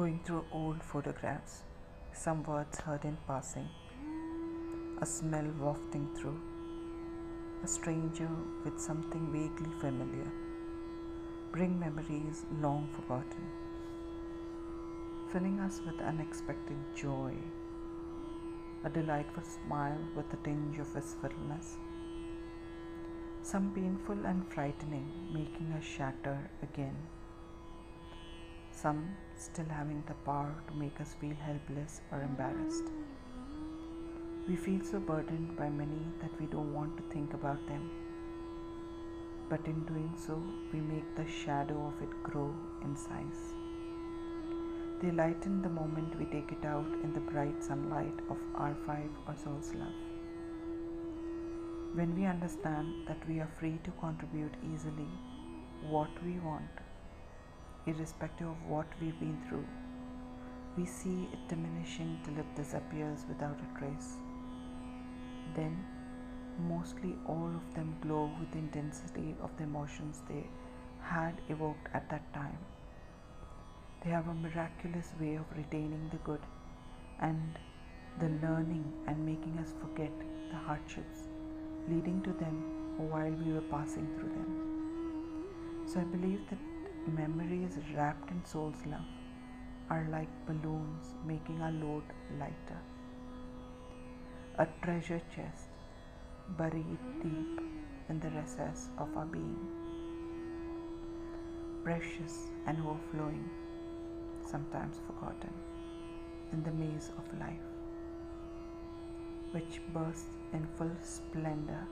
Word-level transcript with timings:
Going 0.00 0.20
through 0.24 0.46
old 0.50 0.82
photographs, 0.82 1.62
some 2.14 2.42
words 2.44 2.80
heard 2.80 3.04
in 3.04 3.18
passing, 3.26 3.68
a 5.02 5.04
smell 5.04 5.44
wafting 5.58 6.08
through, 6.16 6.40
a 7.62 7.66
stranger 7.66 8.30
with 8.64 8.80
something 8.80 9.26
vaguely 9.30 9.70
familiar, 9.78 10.30
bring 11.52 11.78
memories 11.78 12.46
long 12.62 12.88
forgotten, 12.96 13.44
filling 15.30 15.60
us 15.60 15.82
with 15.84 16.00
unexpected 16.00 16.78
joy, 16.96 17.34
a 18.86 18.88
delightful 18.88 19.42
smile 19.42 20.00
with 20.16 20.32
a 20.32 20.42
tinge 20.42 20.78
of 20.78 20.94
wistfulness, 20.94 21.76
some 23.42 23.70
painful 23.74 24.24
and 24.24 24.50
frightening, 24.50 25.08
making 25.30 25.74
us 25.76 25.84
shatter 25.84 26.38
again. 26.62 26.96
Some 28.72 29.04
still 29.40 29.68
having 29.70 30.02
the 30.06 30.14
power 30.26 30.54
to 30.68 30.74
make 30.74 31.00
us 31.00 31.14
feel 31.20 31.34
helpless 31.34 32.00
or 32.12 32.20
embarrassed. 32.20 32.90
We 34.46 34.56
feel 34.56 34.84
so 34.84 35.00
burdened 35.00 35.56
by 35.56 35.68
many 35.70 36.02
that 36.20 36.38
we 36.40 36.46
don't 36.46 36.74
want 36.74 36.96
to 36.98 37.02
think 37.14 37.32
about 37.32 37.66
them. 37.66 37.90
But 39.48 39.64
in 39.64 39.84
doing 39.84 40.12
so, 40.26 40.42
we 40.72 40.80
make 40.80 41.16
the 41.16 41.26
shadow 41.26 41.86
of 41.86 42.02
it 42.02 42.22
grow 42.22 42.54
in 42.82 42.96
size. 42.96 43.54
They 45.00 45.10
lighten 45.10 45.62
the 45.62 45.70
moment 45.70 46.18
we 46.18 46.26
take 46.26 46.52
it 46.52 46.66
out 46.66 46.92
in 47.02 47.14
the 47.14 47.20
bright 47.32 47.64
sunlight 47.64 48.20
of 48.28 48.36
R5 48.54 49.08
or 49.26 49.34
Soul's 49.42 49.74
Love. 49.74 50.00
When 51.94 52.14
we 52.14 52.26
understand 52.26 53.08
that 53.08 53.26
we 53.26 53.40
are 53.40 53.50
free 53.58 53.78
to 53.84 53.90
contribute 53.92 54.54
easily 54.72 55.08
what 55.88 56.10
we 56.24 56.38
want 56.40 56.89
irrespective 57.86 58.48
of 58.48 58.66
what 58.66 58.86
we've 59.00 59.18
been 59.18 59.38
through. 59.48 59.66
We 60.76 60.86
see 60.86 61.28
it 61.32 61.48
diminishing 61.48 62.20
till 62.24 62.38
it 62.38 62.54
disappears 62.54 63.24
without 63.28 63.58
a 63.60 63.78
trace. 63.78 64.16
Then, 65.54 65.84
mostly 66.68 67.14
all 67.26 67.50
of 67.54 67.74
them 67.74 67.96
glow 68.02 68.30
with 68.38 68.50
the 68.52 68.58
intensity 68.58 69.34
of 69.42 69.56
the 69.56 69.64
emotions 69.64 70.22
they 70.28 70.46
had 71.02 71.40
evoked 71.48 71.88
at 71.94 72.08
that 72.10 72.32
time. 72.34 72.58
They 74.04 74.10
have 74.10 74.28
a 74.28 74.34
miraculous 74.34 75.08
way 75.20 75.34
of 75.34 75.44
retaining 75.56 76.08
the 76.10 76.18
good 76.18 76.40
and 77.20 77.58
the 78.18 78.28
learning 78.46 78.92
and 79.06 79.26
making 79.26 79.58
us 79.58 79.74
forget 79.80 80.12
the 80.50 80.56
hardships 80.56 81.28
leading 81.88 82.22
to 82.22 82.32
them 82.32 82.56
while 83.10 83.30
we 83.30 83.52
were 83.52 83.68
passing 83.72 84.06
through 84.16 84.28
them. 84.28 85.86
So 85.86 86.00
I 86.00 86.04
believe 86.04 86.40
that 86.50 86.58
memories 87.06 87.78
wrapped 87.94 88.30
in 88.30 88.44
soul's 88.44 88.84
love 88.86 89.00
are 89.88 90.06
like 90.10 90.28
balloons 90.46 91.14
making 91.26 91.60
our 91.60 91.72
load 91.72 92.02
lighter. 92.38 92.80
A 94.58 94.66
treasure 94.82 95.20
chest 95.34 95.68
buried 96.58 96.98
deep 97.22 97.60
in 98.08 98.20
the 98.20 98.30
recess 98.30 98.88
of 98.98 99.16
our 99.16 99.24
being. 99.24 99.66
Precious 101.82 102.48
and 102.66 102.78
overflowing, 102.78 103.48
sometimes 104.46 104.96
forgotten, 105.06 105.54
in 106.52 106.62
the 106.62 106.72
maze 106.72 107.10
of 107.16 107.40
life, 107.40 107.68
which 109.52 109.80
bursts 109.94 110.36
in 110.52 110.66
full 110.76 110.94
splendor 111.02 111.86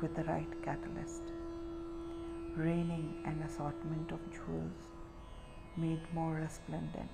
with 0.00 0.14
the 0.14 0.24
right 0.24 0.62
catalyst 0.62 1.22
raining 2.60 3.22
an 3.24 3.42
assortment 3.46 4.12
of 4.12 4.20
jewels 4.30 4.80
made 5.76 6.00
more 6.12 6.34
resplendent 6.34 7.10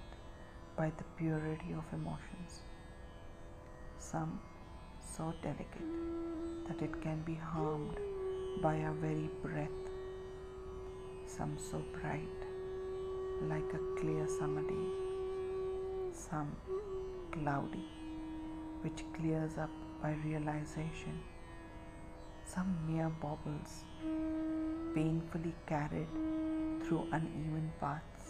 by 0.77 0.91
the 0.97 1.05
purity 1.17 1.73
of 1.73 1.85
emotions. 1.93 2.63
Some 3.99 4.41
so 5.01 5.33
delicate 5.43 5.93
that 6.67 6.83
it 6.83 7.01
can 7.01 7.23
be 7.23 7.35
harmed 7.35 7.97
by 8.61 8.81
our 8.81 8.95
very 8.95 9.31
breath. 9.43 9.83
Some 11.27 11.57
so 11.59 11.83
bright 12.01 12.41
like 13.43 13.73
a 13.75 14.01
clear 14.01 14.27
summer 14.39 14.63
day. 14.63 14.89
Some 16.13 16.51
cloudy 17.31 17.87
which 18.83 19.05
clears 19.17 19.59
up 19.59 19.71
by 20.03 20.15
realization. 20.25 21.21
Some 22.45 22.77
mere 22.89 23.11
baubles 23.21 23.85
painfully 24.97 25.55
carried 25.67 26.09
through 26.83 27.07
uneven 27.13 27.71
paths, 27.79 28.29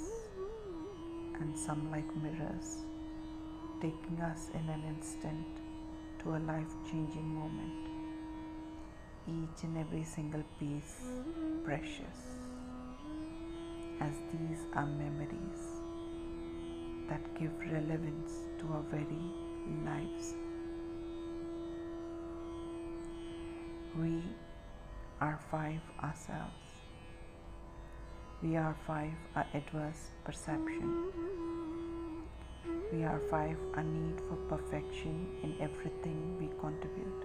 and 1.40 1.56
some 1.56 1.82
like 1.92 2.10
mirrors, 2.22 2.70
taking 3.80 4.18
us 4.20 4.48
in 4.52 4.68
an 4.68 4.82
instant 4.88 5.60
to 6.18 6.34
a 6.36 6.40
life 6.50 6.72
changing 6.90 7.28
moment. 7.40 7.84
Each 9.28 9.62
and 9.62 9.78
every 9.78 10.02
single 10.02 10.42
piece 10.58 10.96
precious, 11.64 12.18
as 14.00 14.16
these 14.32 14.62
are 14.74 14.86
memories 14.86 15.62
that 17.08 17.22
give 17.38 17.52
relevance 17.72 18.32
to 18.58 18.66
our 18.72 18.82
very 18.90 19.22
lives. 19.84 20.34
We 23.96 24.20
are 25.20 25.40
five 25.50 25.80
ourselves. 26.02 26.66
We 28.42 28.56
are 28.56 28.76
five 28.86 29.14
our 29.34 29.46
adverse 29.54 30.10
perception. 30.24 31.06
We 32.92 33.02
are 33.02 33.20
five 33.30 33.56
our 33.76 33.82
need 33.82 34.20
for 34.28 34.36
perfection 34.56 35.26
in 35.42 35.56
everything 35.60 36.36
we 36.38 36.48
contribute. 36.60 37.24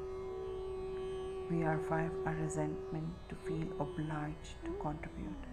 We 1.52 1.64
are 1.64 1.80
five 1.90 2.12
our 2.26 2.36
resentment 2.36 3.10
to 3.28 3.36
feel 3.36 3.68
obliged 3.78 4.56
to 4.64 4.72
contribute. 4.82 5.44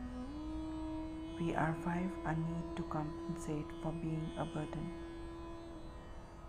We 1.41 1.55
are 1.56 1.76
five 1.84 2.10
our 2.25 2.37
need 2.37 2.76
to 2.76 2.82
compensate 2.84 3.66
for 3.82 3.91
being 3.91 4.31
a 4.38 4.44
burden. 4.44 4.93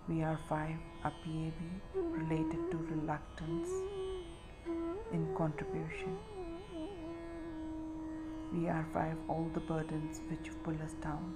We 0.07 0.21
are 0.21 0.39
five 0.47 0.77
our 1.03 1.13
PAB 1.23 1.53
related 1.95 2.69
to 2.71 2.77
reluctance 2.77 3.69
in 5.11 5.27
contribution. 5.35 6.17
We 8.53 8.67
are 8.67 8.85
five 8.93 9.17
all 9.27 9.49
the 9.53 9.59
burdens 9.59 10.21
which 10.29 10.51
pull 10.63 10.75
us 10.83 10.93
down. 11.01 11.33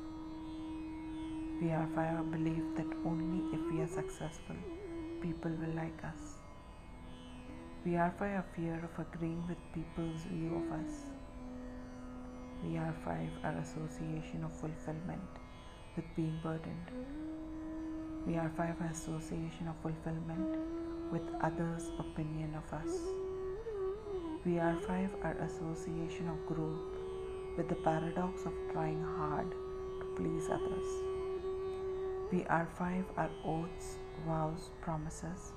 We 1.61 1.69
are 1.71 1.87
five 1.95 2.15
our 2.17 2.23
belief 2.23 2.63
that 2.75 2.87
only 3.05 3.55
if 3.55 3.61
we 3.71 3.81
are 3.81 3.87
successful, 3.87 4.55
people 5.21 5.51
will 5.51 5.75
like 5.75 6.03
us. 6.03 6.39
We 7.85 7.95
are 7.95 8.13
five 8.17 8.35
our 8.35 8.45
fear 8.55 8.79
of 8.83 9.05
agreeing 9.05 9.43
with 9.47 9.57
people's 9.73 10.23
view 10.31 10.55
of 10.55 10.71
us. 10.79 10.93
We 12.63 12.77
are 12.77 12.95
five 13.05 13.29
our 13.43 13.57
association 13.59 14.43
of 14.43 14.53
fulfillment 14.53 15.29
with 15.95 16.05
being 16.15 16.39
burdened. 16.41 16.91
We 18.25 18.37
are 18.37 18.51
five 18.55 18.75
our 18.81 18.87
association 18.87 19.67
of 19.67 19.75
fulfillment 19.81 20.57
with 21.11 21.23
others' 21.41 21.91
opinion 21.99 22.55
of 22.55 22.73
us. 22.73 22.97
We 24.45 24.59
are 24.59 24.75
five 24.85 25.09
are 25.23 25.37
association 25.39 26.27
of 26.27 26.45
growth 26.45 26.97
with 27.55 27.69
the 27.69 27.75
paradox 27.75 28.45
of 28.45 28.51
trying 28.73 29.01
hard 29.01 29.49
to 29.51 30.05
please 30.17 30.49
others. 30.49 30.89
We 32.29 32.43
are 32.47 32.67
five 32.77 33.05
are 33.15 33.29
oaths, 33.45 33.95
vows, 34.27 34.69
promises, 34.81 35.53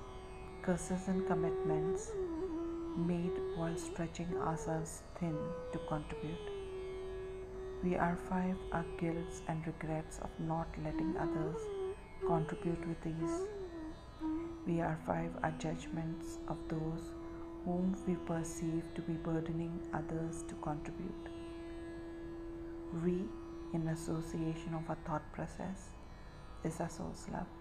curses, 0.61 1.09
and 1.09 1.27
commitments 1.27 2.11
made 2.95 3.33
while 3.57 3.75
stretching 3.75 4.33
ourselves 4.37 5.01
thin 5.19 5.37
to 5.73 5.79
contribute. 5.89 6.47
We 7.83 7.97
are 7.97 8.17
five 8.29 8.55
are 8.71 8.85
guilts 9.01 9.41
and 9.49 9.67
regrets 9.67 10.19
of 10.19 10.29
not 10.39 10.69
letting 10.85 11.13
others 11.17 11.57
contribute 12.25 12.87
with 12.87 13.05
ease. 13.05 13.41
We 14.65 14.79
are 14.79 14.97
five 15.05 15.31
are 15.43 15.51
judgments 15.59 16.37
of 16.47 16.57
those 16.69 17.16
whom 17.67 17.93
we 18.07 18.15
perceive 18.27 18.83
to 18.95 19.01
be 19.01 19.13
burdening 19.27 19.77
others 19.93 20.43
to 20.47 20.55
contribute. 20.67 21.25
We, 23.03 23.25
in 23.73 23.89
association 23.89 24.73
of 24.73 24.89
our 24.89 24.97
thought 25.05 25.33
process, 25.33 25.89
is 26.63 26.79
our 26.79 26.89
soul's 26.89 27.27
love. 27.29 27.51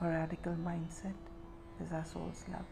A 0.00 0.08
radical 0.08 0.54
mindset 0.54 1.20
is 1.84 1.92
our 1.92 2.06
soul's 2.06 2.42
love. 2.50 2.70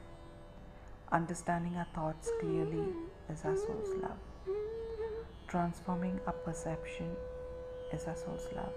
Understanding 1.12 1.76
our 1.76 1.88
thoughts 1.94 2.30
clearly 2.40 2.88
is 3.30 3.44
our 3.44 3.56
soul's 3.56 3.94
love. 4.02 4.56
Transforming 5.46 6.18
our 6.26 6.32
perception 6.32 7.10
is 7.92 8.06
our 8.06 8.16
soul's 8.16 8.48
love. 8.56 8.72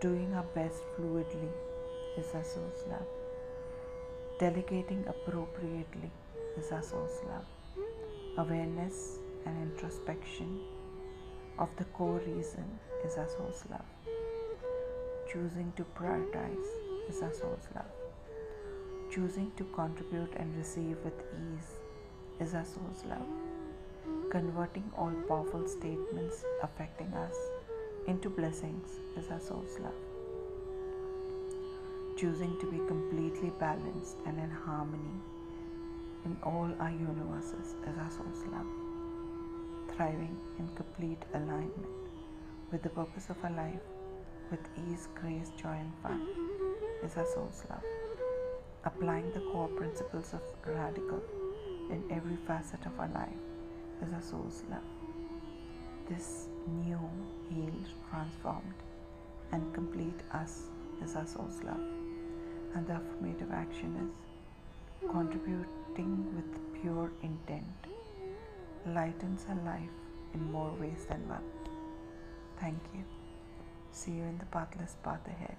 Doing 0.00 0.34
our 0.34 0.46
best 0.56 0.82
fluidly 0.96 1.50
is 2.18 2.34
our 2.34 2.42
soul's 2.42 2.82
love. 2.90 3.15
Delegating 4.38 5.02
appropriately 5.08 6.10
is 6.58 6.70
our 6.70 6.82
soul's 6.82 7.22
love. 7.26 7.46
Awareness 8.36 9.18
and 9.46 9.62
introspection 9.62 10.60
of 11.58 11.70
the 11.78 11.84
core 11.84 12.20
reason 12.26 12.66
is 13.02 13.16
our 13.16 13.28
soul's 13.28 13.64
love. 13.70 13.86
Choosing 15.32 15.72
to 15.76 15.86
prioritize 15.98 16.68
is 17.08 17.22
our 17.22 17.32
soul's 17.32 17.66
love. 17.74 17.90
Choosing 19.10 19.52
to 19.56 19.64
contribute 19.74 20.34
and 20.36 20.54
receive 20.54 20.98
with 21.02 21.18
ease 21.32 21.70
is 22.38 22.52
our 22.52 22.66
soul's 22.66 23.04
love. 23.08 23.26
Converting 24.30 24.92
all 24.98 25.14
powerful 25.26 25.66
statements 25.66 26.44
affecting 26.62 27.10
us 27.14 27.36
into 28.06 28.28
blessings 28.28 29.00
is 29.16 29.30
our 29.30 29.40
soul's 29.40 29.78
love. 29.78 30.05
Choosing 32.16 32.58
to 32.60 32.70
be 32.70 32.78
completely 32.88 33.52
balanced 33.60 34.16
and 34.24 34.38
in 34.38 34.50
harmony 34.50 35.20
in 36.24 36.34
all 36.42 36.70
our 36.80 36.90
universes 36.90 37.74
is 37.86 37.98
our 37.98 38.10
soul's 38.10 38.42
love. 38.50 38.66
Thriving 39.94 40.34
in 40.58 40.66
complete 40.74 41.22
alignment 41.34 41.86
with 42.72 42.82
the 42.82 42.88
purpose 42.88 43.28
of 43.28 43.36
our 43.44 43.50
life 43.50 43.84
with 44.50 44.60
ease, 44.88 45.08
grace, 45.14 45.50
joy, 45.60 45.76
and 45.76 45.92
fun 46.02 46.26
is 47.04 47.18
our 47.18 47.26
soul's 47.26 47.62
love. 47.68 47.84
Applying 48.86 49.30
the 49.32 49.40
core 49.52 49.68
principles 49.68 50.32
of 50.32 50.40
radical 50.64 51.22
in 51.90 52.02
every 52.10 52.36
facet 52.46 52.86
of 52.86 52.98
our 52.98 53.08
life 53.08 53.42
is 54.02 54.14
our 54.14 54.22
soul's 54.22 54.62
love. 54.70 54.88
This 56.08 56.46
new, 56.82 56.98
healed, 57.50 57.88
transformed, 58.08 58.80
and 59.52 59.74
complete 59.74 60.22
us 60.32 60.62
is 61.04 61.14
our 61.14 61.26
soul's 61.26 61.62
love. 61.62 62.05
And 62.76 62.86
the 62.86 62.96
affirmative 62.96 63.52
action 63.52 63.96
is 64.04 65.10
contributing 65.10 66.10
with 66.36 66.82
pure 66.82 67.10
intent 67.22 67.64
lightens 68.94 69.46
our 69.48 69.56
life 69.64 69.96
in 70.34 70.52
more 70.52 70.70
ways 70.78 71.06
than 71.08 71.26
one. 71.26 71.46
Thank 72.60 72.82
you. 72.94 73.02
See 73.92 74.10
you 74.10 74.24
in 74.24 74.36
the 74.36 74.44
pathless 74.56 74.94
path 75.02 75.26
ahead. 75.26 75.56